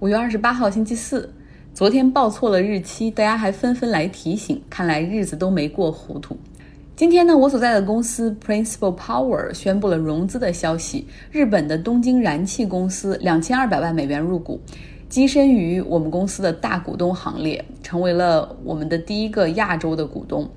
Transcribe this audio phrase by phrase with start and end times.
[0.00, 1.28] 五月二十八号，星期四。
[1.74, 6.36] 昨天报错了日期，大家还纷纷来提醒，看来日子都没过糊涂。
[6.94, 14.60] 今天呢，我所在的公司 Principal Power 宣布了融资的消息，日本的东京燃气公司两千二百万美元入股，
[15.10, 20.48] 跻身于我们公司的大股东行列，成为了我们的第一个亚洲的股东。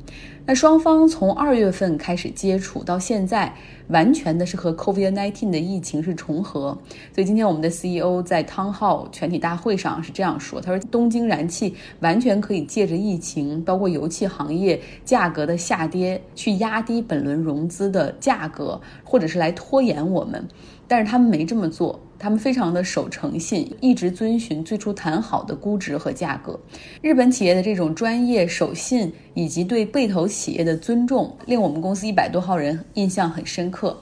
[0.44, 3.54] 那双方从二月份开始接触到现在，
[3.90, 6.78] 完全的是和 COVID-19 的疫情是重合。
[7.14, 20.46] 所以今天我们的 CEO 在汤浩全体大会上是这样说：“他说东京燃气完全可以借着疫情，包括油气行业价格的下跌，去压低本轮融资的价格，或者是来拖延我们。
[20.88, 26.60] 但是他们没这么做。”他们非常的守诚信，一直遵循最初谈好的估值和价格。
[27.02, 34.00] 日本企业的这种专业、守信以及对被投企业的尊重，令我们公司一百多号人印象很深刻。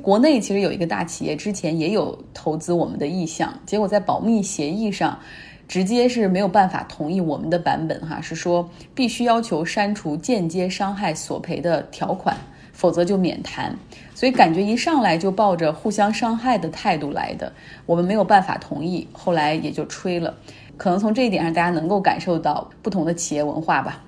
[0.00, 5.18] 国内其实有一个大企业之前也有投资我们的意向，结果在保密协议上，
[5.66, 12.36] 直接是没有办法同意我们的版本哈，是说必须要求删除间接伤害索赔的条款。
[12.72, 13.76] 否则就免谈，
[14.14, 17.52] 所以感觉一上来就抱着互相伤害的态度来的，
[17.86, 20.34] 我们没有办法同意，后来也就吹了。
[20.76, 24.02] 可能从这一点上，大家能够感受到不同的企业文化吧。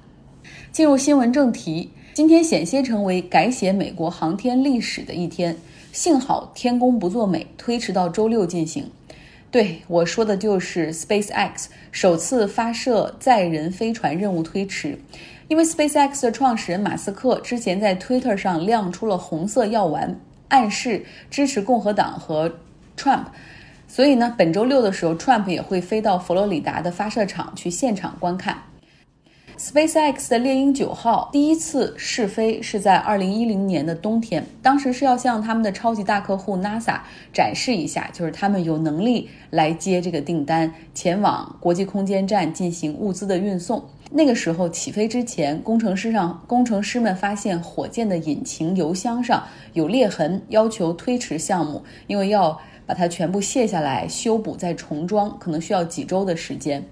[0.72, 5.56] 进入新闻正题，今天险些成为改写美国航天历史的一天，
[5.92, 8.90] 幸好天公不作美，推迟到周六进行。
[9.54, 14.98] 对我说的就是 SpaceX 首次发射载人飞船任务推迟。
[15.46, 22.52] 因为 SpaceX 的创始人马斯克之前在 Twitter 上亮出了红色药丸，暗示支持共和党和
[22.98, 23.26] Trump，
[23.86, 28.60] 所以呢，本周六的时候，Trump 也会飞到佛罗里达的发射场去现场观看。
[29.56, 36.98] SpaceX 的猎鹰九号第一次试飞是在二零一零年的冬天，当时是要向他们的超级大客户 NASA
[37.32, 43.84] 展示一下，就是他们有能力来接这个订单，前往国际空间站进行物资的运送。
[44.10, 56.84] 那个时候起飞之前，工程师上工程师们发现火箭的引擎油箱上有裂痕，要求推迟项目，因为要把它全部卸下来修补再重装，可能需要几周的时间。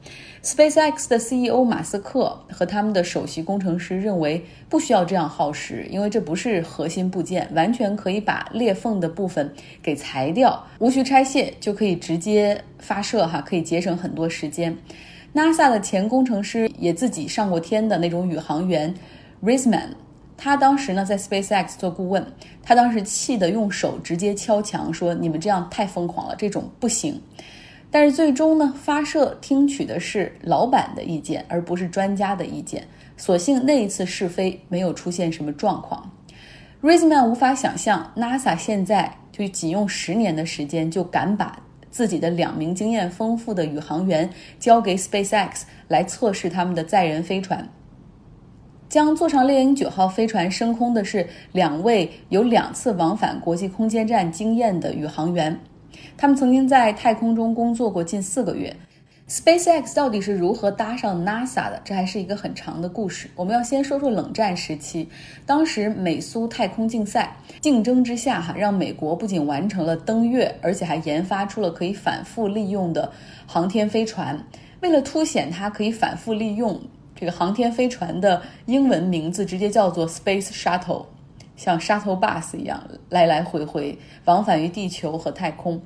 [0.42, 14.76] SpaceX 的 CEO 马斯克和他们的首席工程师认为不需要这样耗时，因为这不是核心部件，完全可以把裂缝的部分给裁掉，无需拆卸就可以直接发射，哈，可以节省很多时间。
[15.34, 18.92] NASA 的前工程师也自己上过天的那种宇航员
[19.42, 19.91] Risman，
[20.37, 22.26] 他当时呢在 SpaceX 做顾问，
[22.62, 27.20] 他当时气得用手直接敲墙说：“你们这样太疯狂了，这种不行。”
[27.91, 32.82] 但是最终呢，发射听取的是老板的意见，而不是专家的意见。
[33.16, 36.10] 所幸那一次试飞没有出现什么状况。
[36.82, 41.59] Risman 无法想象 NASA 现在就仅用十年的时间就敢把。
[41.91, 47.69] 自己的两名经验丰富的宇航员交给 SpaceX 来测试他们的载人飞船。
[48.92, 55.58] 将坐上猎鹰九号飞船升空的是两位有两次往返国际空间站经验的宇航员，
[56.14, 58.76] 他们曾经在太空中工作过近四个月。
[59.26, 61.81] SpaceX 到底是如何搭上 NASA 的？
[61.82, 63.31] 这还是一个很长的故事。
[63.34, 65.08] 我们要先说说冷战时期，
[65.47, 73.10] 当时美苏太空竞赛竞争之下，哈，让美国不仅完成了登月，而且还研发出了可以反复利用的
[73.47, 74.44] 航天飞船。
[74.82, 76.78] 为了凸显它可以反复利用，
[77.22, 81.06] 这个航天飞船的英文名字直接叫做 Space Shuttle。
[81.54, 85.80] 像 shuttle bus 一样来来回回往返于地球和太空，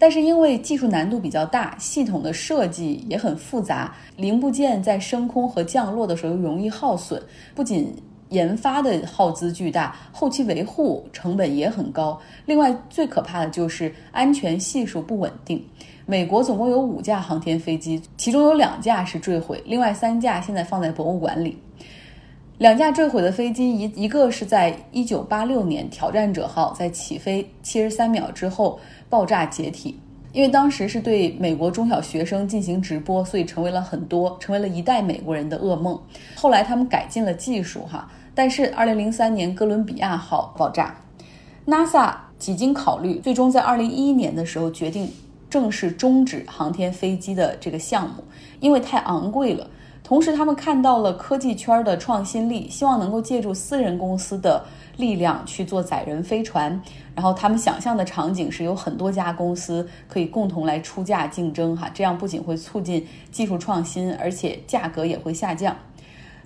[0.00, 7.22] 但是因为技术难度比较大，系统的设计也很复杂，零部件在升空和降落的时候容易耗损，
[7.54, 7.94] 不仅
[8.30, 12.18] 研发的耗资巨大，后期维护成本也很高。
[12.46, 15.64] 另外最可怕的就是安全系数不稳定。
[16.06, 21.56] 美国总共有五架航天飞机，其中有两架是坠毁，另外三架现在放在博物馆里。
[22.58, 29.98] 两架坠毁的飞机，一一个是在一九八六年挑战者号在起飞七十三秒之后爆炸解体，
[30.32, 35.98] 因为当时是对美国中小学生进行直播，所以成为了很多成为了一代美国人的噩梦。
[36.34, 40.94] 后来他们改进了技术哈，但是二零零三年哥伦比亚号爆炸
[41.66, 45.10] ，NASA 几经考虑，最终在二零一一年的时候决定
[45.48, 48.22] 正式终止航天飞机的这个项目，
[48.60, 49.66] 因为太昂贵了。
[50.02, 54.64] 同时，他们看到了科技圈的创新力，希望能够借助私人公司的
[54.96, 56.80] 力量去做载人飞船。
[57.14, 65.76] 然后，他们想象的场景是有很多家公司可以共同来出价竞争，哈，这样不仅会促进技术创新，而且价格也会下降。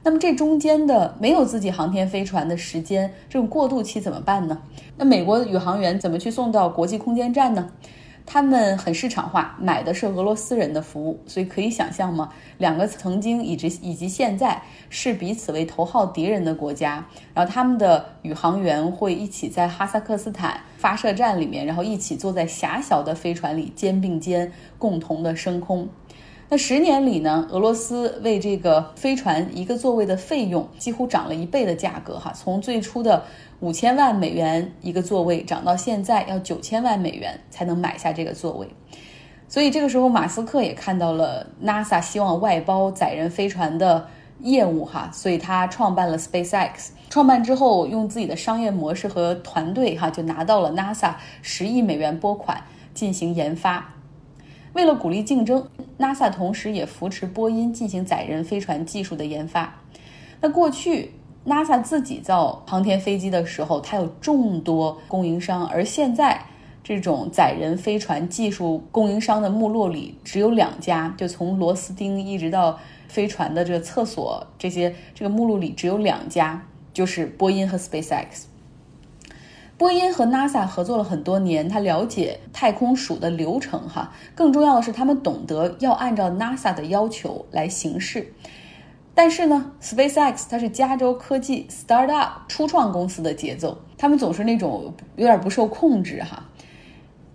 [0.05, 4.61] 那么，这中间的没有自己航天飞船的时间，这种过渡期怎么办呢？
[4.99, 7.71] 那美国的宇航员怎么去送到国际空间站呢？
[8.27, 12.31] 他们很市场化，买的是俄罗斯人的服务，所以可以想象吗？
[12.59, 25.89] 两个曾经以及以及现在视彼此为头号敌人的国家，然后他们的宇航员会一起在哈萨克斯坦发射站里面，然后一起坐在狭小的飞船里肩并肩共同的升空。
[26.55, 33.25] 那十年里呢，俄罗斯为这个飞船一个座位的费用几乎涨了一倍的价格哈，从最初的。
[33.59, 38.69] 五千万美元一个座位，涨到现在要九千万美元才能买下这个座位。
[39.49, 44.07] 所以这个时候，马斯克也看到了 NASA 希望外包载人飞船的
[44.39, 46.91] 业务哈，所以他创办了 SpaceX。
[47.11, 52.62] 创办之后，用自己的商业模式和团队哈，就拿到了 NASA 十亿美元拨款
[52.93, 53.94] 进行研发。
[54.75, 55.67] 为了鼓励竞争
[55.99, 59.75] ，NASA 同时也扶持波音进行载人飞船技术的研发。
[60.41, 61.11] 那过去。
[61.47, 66.41] NASA 自己造航天飞机的时候，它有众多供应商，而现在
[66.82, 72.79] 这种载人飞船技术供应商的目录里只有两家，就从螺丝钉一直到
[73.09, 78.44] 飞船的这个厕所这些，这个目录里只有两家，就是波音和 SpaceX。
[79.76, 88.32] 波音和 NASA 合作了很多年，他了解太空署的流程，哈，更重要的是他们懂得要按照 NASA 的要求来行事。
[89.17, 96.44] 但是呢，SpaceX 它是加州科技 startup 初创公司的节奏，他们总是那种有点不受控制哈。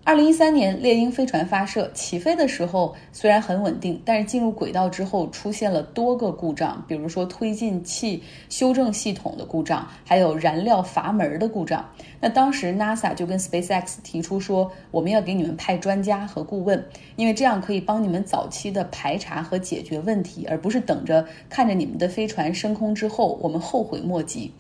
[0.10, 11.88] 二零一三年猎鹰飞船发射起飞的时候虽然很稳定，但是进入轨道之后出现了多个故障，比如说推进器修正系统的故障，还有燃料阀门的故障。
[12.20, 16.84] 那当时 NASA 就跟 SpaceX 提出说，我们要给你们派专家和顾问，
[17.16, 24.52] 因为这样可以帮你们早期的排查和解决问题，而不是等着看着你们的飞船升空之后我们后悔莫及。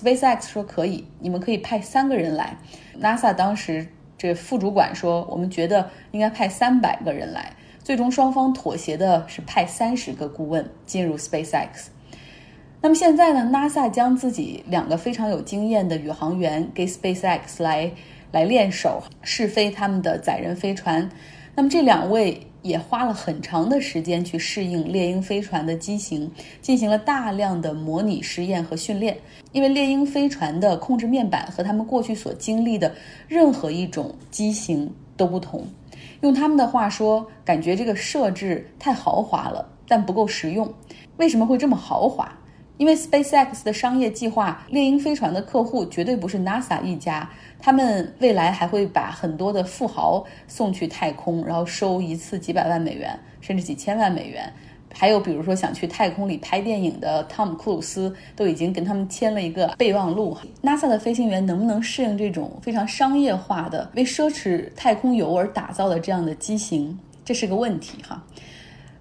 [0.00, 2.56] SpaceX 说可以，你们可以派三个人来。
[3.00, 3.84] NASA 当时。
[4.22, 11.88] 这副主管说：“我们觉得应该派三百个人来。”最终双方妥协的是派三十个顾问进入 SpaceX。
[12.80, 17.90] 那么现在呢？NASA 将自己两个非常有经验的宇航员给 SpaceX 来
[18.30, 21.10] 来练手试飞他们的载人飞船。
[21.54, 22.46] 那么这两位。
[22.62, 29.18] 也花了很长的时间去适应猎鹰飞船的机型，进行了大量的模拟实验和训练。
[29.50, 32.94] 因为猎鹰飞船的控制面板和他们过去所经历的
[33.26, 35.66] 任何一种机型都不同。
[36.20, 40.72] 用他们的话说，感觉这个设置太豪华了，但不够实用。
[41.16, 42.32] 为什么会这么豪华？
[42.78, 47.28] 因为 SpaceX 的商业计划，猎鹰飞船的客户绝对不是 NASA 一家，
[47.64, 54.52] 他们未来还会把很多的富豪送去太空，然后收一次几百万美元，甚至几千万美元。
[54.92, 60.36] 还有比如说想去太空里拍电影的汤姆·克鲁斯，都已经跟他们签了一个备忘录。
[60.60, 68.22] NASA 的飞行员能不能适应这种非常商业化的、为奢侈太空游而打造的这样的机型，这是个问题哈。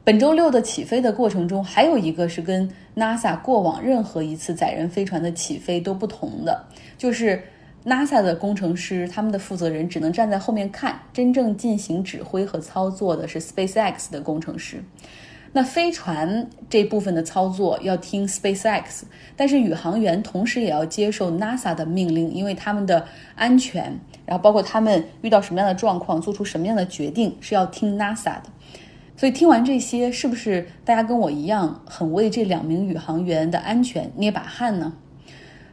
[0.04, 6.68] 本周六的起飞的过程中，还有一个是跟 NASA 过往任何一次载人飞船的起飞都不同的，
[6.98, 7.44] 就是
[7.83, 14.83] NASA 的工程师，他们的负责人只能站在后面看，真正进行指挥和操作的是 SpaceX 的工程师。
[15.54, 19.01] 那飞船这部分的操作要听 SpaceX，
[19.36, 23.06] 但是宇航员同时也要接受 NASA 的命令，因为他们的
[23.36, 28.44] 安全，然后包括他们遇到什么样的状况，做出什么样的决定，是要听 NASA 的。
[29.18, 34.94] 所以听完这些，是不是大家跟我一样很为这两名宇航员的安全捏把汗呢？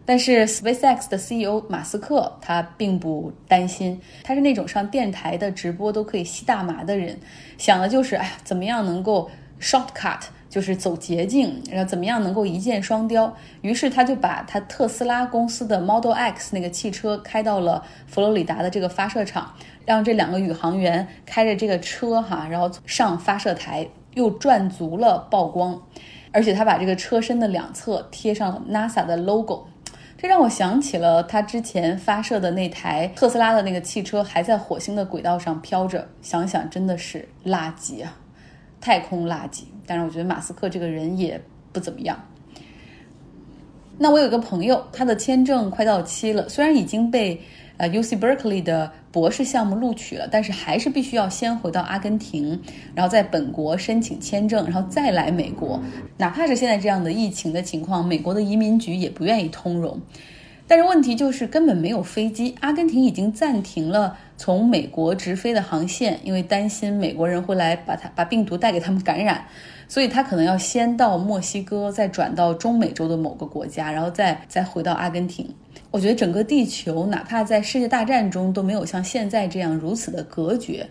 [0.08, 7.14] 但是 SpaceX 的 CEO 马斯克他并不担心，他是那种上电台的直播都可以吸大麻的人，
[7.58, 13.36] 想的就是哎呀，怎么样能够 shortcut，就是走捷径，然后怎么样能够一箭双雕。
[13.60, 19.52] 于是他就把他特斯拉公司的 Model X 那个汽车开到了佛罗里达的这个发射场。
[19.84, 25.82] 让这两个宇航员开着这个车哈，然后上发射台，又赚足了曝光，
[26.32, 29.66] 而且他把这个车身的两侧贴上了 NASA 的 logo，
[30.20, 38.16] 这让我想起了他之前发射的那台特斯拉的那个汽车还在火星的轨道上飘着，想想真的是垃圾啊，
[38.80, 39.62] 太空垃圾。
[39.86, 41.40] 但是我觉得马斯克这个人也
[41.72, 42.20] 不怎么样。
[43.98, 47.40] 那我有一个朋友，他的签证快到期了，虽然已经被。
[47.78, 52.60] 呃，U C Berkeley 的博士项目录取了，但是还是必须要先回到阿根廷，
[52.92, 55.80] 然后在本国申请签证，然后再来美国。
[56.16, 59.96] 哪怕是现在这样的疫情的情况，美国的移民局也不愿意通融。
[60.66, 69.46] 但是问题就是根本没有飞机，阿根廷已经暂停了从美国直飞的航线，因为担心美国人会来把他把病毒带给他们感染，
[69.88, 75.48] 所以他可能要先到墨西哥，再转到中美洲的某个国家，然后再再回到阿根廷。
[75.90, 80.86] 我觉得整个地球，哪怕在世界大战中，都没有像现在这样如此的隔绝。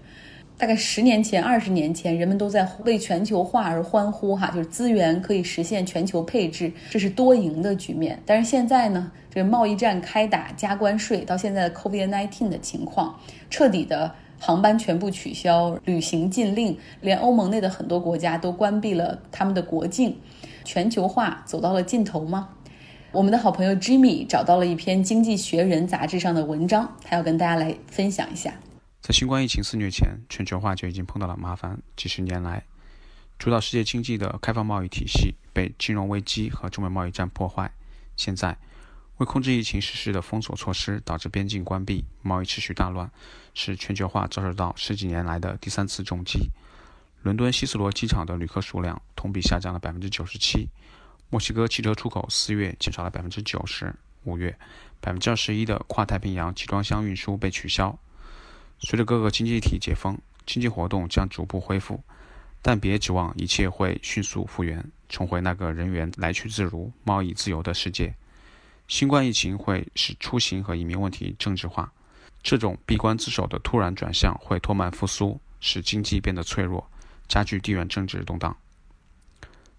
[0.57, 8.19] 大概十年前、二十年前，人们都在为全球化而欢呼，哈，就是资源可以实现全球配置，这是多赢的局面。
[8.25, 13.15] 但是现在呢，这个贸易战开打，加关税，到现在的 COVID-19 的情况，
[13.51, 20.19] 彻底的航班全部取消，旅行禁令，连欧盟内的很多国家都关闭了他们的国境，
[20.63, 22.49] 全球化走到了尽头吗？
[23.11, 28.53] 我们的好朋友 Jimmy 找到了一篇《经济学人》杂志上的文章，他要跟大家来分享一下。
[29.01, 31.79] 在新冠疫情肆虐前，全球化就已经碰到了麻烦。
[31.95, 32.63] 几十年来，
[33.39, 37.71] 主导世界经济的开放贸易体系被金融危机和中美贸易战破坏。
[38.17, 38.57] 现在，
[39.17, 43.09] 为控制疫情实施的封锁措施导致边境关闭、贸易持续大乱，
[43.53, 46.49] 使全球化遭受到十几年来的第三次重击。
[47.23, 50.67] 伦敦希斯罗机场的旅客数量同比下降了百分之九十七。
[51.29, 53.93] 墨西哥汽车出口四月减少了百分之九十。
[54.23, 54.53] 五月，
[54.99, 57.97] 百分之二十一的跨太平洋集装箱运输被取消。
[58.79, 62.03] 随着各个经济体解封，经济活动将逐步恢复，
[62.61, 68.13] 但别指望一切会迅速复原，重回那个人员来去自如、贸易自由的世界。
[68.87, 71.91] 新冠疫情会使出行和移民问题政治化，
[72.41, 76.89] 这种闭关自守的突然转向会拖慢复苏，使经济变得脆弱，
[77.27, 78.55] 加剧地缘政治动荡。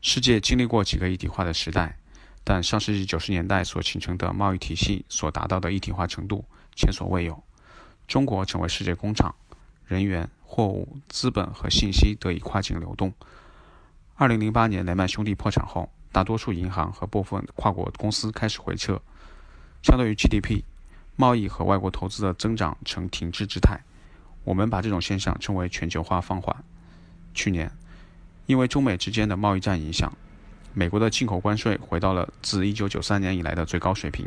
[0.03, 1.99] 世界经历过几个一体化的时代，
[2.45, 6.45] 但上世纪九十年代所形成的贸易体系所达到的一体化程度
[6.77, 7.43] 前所未有。
[8.07, 9.35] 中国成为世界工厂，
[9.87, 13.13] 人员、货物、资本和信息得以跨境流动。
[14.17, 19.01] 二零零八年雷曼兄弟破产后，大多数银行和部分跨国公司开始回撤。
[19.83, 20.63] 相对于 GDP，
[21.17, 23.79] 贸易和外国投资的增长呈停滞之态。
[24.45, 26.57] 我们把这种现象称为全球化放缓。
[27.35, 27.71] 去年，
[28.47, 30.13] 因为中美之间的贸易战影响，
[30.73, 34.27] 美国的进口关税回到了自一九九三年以来的最高水平。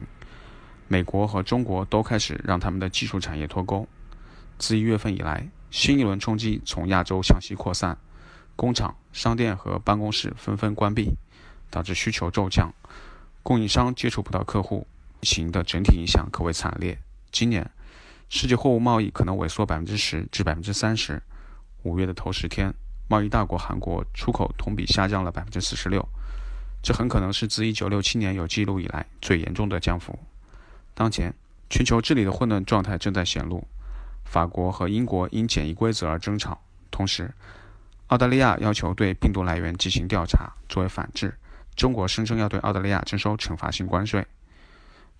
[0.88, 3.88] 美国和中国都开始让他们的技术产业脱钩。
[4.58, 7.98] 自一月份以来，新一轮冲击从亚洲向西扩散，
[8.56, 11.10] 工厂、商店和办公室纷纷关闭，
[11.72, 12.72] 导致需求骤降，
[13.42, 14.86] 供应商接触不到客户。
[15.22, 17.00] 疫情的整体影响可谓惨烈。
[17.32, 17.70] 今年，
[18.28, 21.22] 世界货物贸易可能萎缩百分之十至百分之三十。
[21.84, 22.74] 五月的头十天，
[23.08, 26.08] 贸易大国韩国出口同比下降了百分之四十六，
[26.82, 30.18] 这很可能是自一九六七年有记录以来最严重的降幅。
[30.96, 31.34] 当前，
[31.70, 33.68] 全球治理的混乱状态正在显露。
[34.26, 37.32] 法国和英国因检疫规则而争吵，同时，
[38.08, 41.38] 澳大利亚要求对病毒来源进行调查，作为反制。
[41.76, 44.26] 中国声称要对澳大利亚征收惩罚性关税。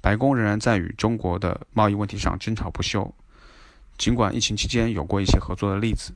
[0.02, 3.14] 白宫仍然在与中国的贸易问题上争吵不休。
[3.98, 6.14] 尽管疫情期间有过一些合作的例子，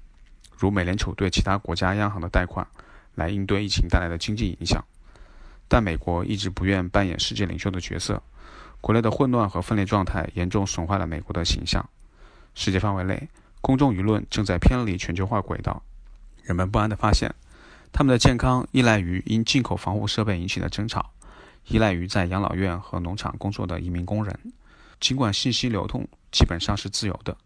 [0.58, 2.66] 如美联储对其他国家央行的贷款，
[3.14, 4.84] 来应对疫情带来的经济影响，
[5.68, 8.22] 但美国一直不愿扮演世界领袖的角色。
[8.82, 11.88] 国内的混乱和分裂状态严重损坏了美国的形象。
[12.54, 13.30] 世界范围内，
[13.62, 15.84] 公众舆论正在偏离全球化轨道。
[16.44, 17.34] 人们不安地发现，
[17.98, 21.14] 他们的健康依赖于因进口防护设备引起的争吵，
[21.70, 24.38] 依赖于在养老院和农场工作的移民工人。
[25.00, 27.38] 尽管信息流通基本上是自由的，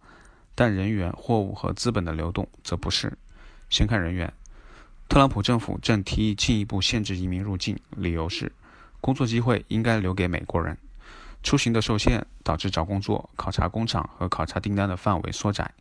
[0.56, 3.16] 但人员、货物和资本的流动则不是。
[3.70, 4.34] 先看人员，
[5.08, 8.52] 特朗普政府正提议进一步限制移民入境，理由是
[9.00, 10.76] 工作机会应该留给美国人。
[11.44, 15.72] 出行的受限导致找工作、考察工厂和考察订单的范围缩窄。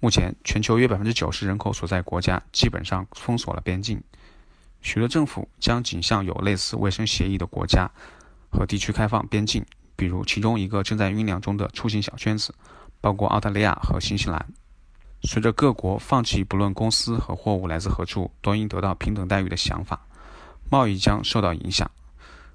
[0.00, 4.02] 目前，全球约百分之九十人口所在国家基本上封锁了边境。
[4.80, 7.90] 许多政府将仅向有类似卫生协议的国家
[8.50, 9.64] 和地区开放边境，
[9.94, 12.54] 比如其中一个正在酝酿中的出行小圈子，
[13.00, 14.44] 包括澳大利亚和新西兰。
[15.22, 20.00] 随着各国放弃不论公司和货物来自何处都应得到平等待遇的想法，
[20.70, 21.90] 贸易将受到影响。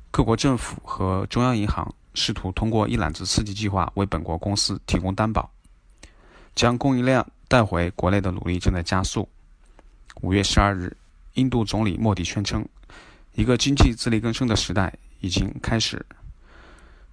[0.10, 1.94] 各国政府和中央银行。
[2.18, 5.52] 试图通过一揽子刺激计划为本国公司提供担保，
[6.56, 9.28] 将供应量带回国内的努力正在加速。
[10.22, 10.96] 五月十二日，
[11.34, 12.68] 印度总理莫迪宣称，
[13.34, 16.06] 一个经济自力更生的时代已经开始。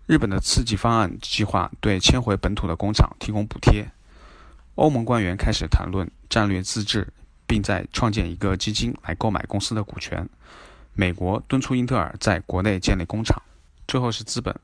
[0.06, 3.88] 日本的刺激方案计划对迁回本土的工厂提供补贴。
[4.74, 7.06] 欧盟官员开始谈论战略自治，
[7.46, 10.28] 并在创建一个基金来购买公司的股权。
[10.94, 13.40] 美国敦促英特尔在国内建立工厂。
[13.86, 14.54] 最后是资本。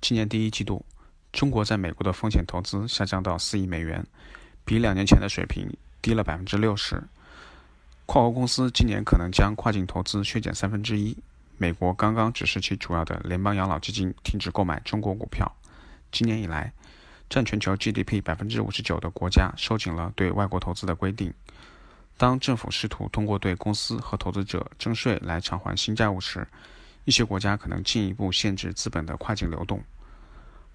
[0.00, 0.84] 今年第一季度，
[1.32, 4.04] 中国在美国的风险投资下降到四亿美元，
[4.64, 7.02] 比两年前的水平低了百分之六十。
[8.06, 11.16] 跨国公司今年可能将跨境投资削减三分之一。
[11.56, 15.50] 美国刚刚指示其主要的联邦养老基金停止购买中国股票。
[16.10, 16.72] 今年以来，
[17.30, 21.32] 占全球 GDP 百分之五十九的国家收紧了对外国投资的规定。
[22.18, 26.46] 当政府试图通过对公司和投资者征税来偿还新债务时，
[27.04, 29.82] 一些国家可能进一步限制资本的跨境流动。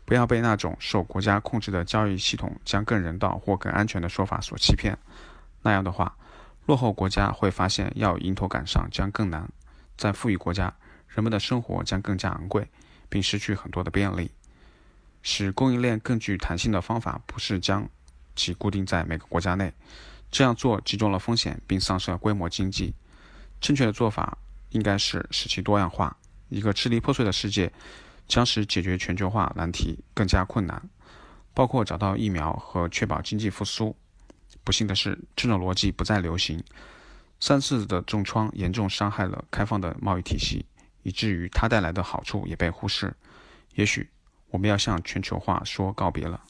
[0.07, 4.97] 不要被那种受国家控制的交易系统将更人道或更安全的说法所欺骗。
[5.63, 6.15] 那样的话，
[6.65, 9.49] 落后国家会发现要迎头赶上将更难。
[9.97, 10.73] 在富裕国家，
[11.09, 12.69] 人们的生活将更加昂贵，
[13.09, 14.31] 并失去很多的便利。
[15.23, 17.89] 使供应链更具弹性的方法不是将
[18.33, 19.73] 其固定在每个国家内，
[20.31, 22.95] 这样做集中了风险并丧失了规模经济。
[23.59, 24.37] 正确的做法
[24.69, 26.15] 应该是使其多样化。
[26.47, 27.69] 一个支离破碎的世界
[28.27, 30.81] 将使解决全球化难题更加困难，
[31.53, 33.95] 包括找到疫苗和确保经济复苏。
[34.63, 36.63] 不幸的是，这种逻辑不再流行。
[37.39, 40.65] 三次的重创严重伤害了开放的贸易体系，
[41.03, 43.15] 以至于它带来的好处也被忽视。
[43.75, 44.09] 也许。
[44.49, 46.41] 我们要向全球化说告别了。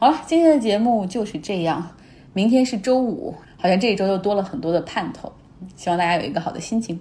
[0.00, 1.96] 好了，今天的节目就是这样。
[2.32, 5.32] 明天是周五，好像这一周又多了很多的盼头。
[5.76, 7.00] 希望大家有一个好的心情。